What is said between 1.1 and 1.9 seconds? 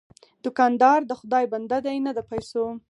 خدای بنده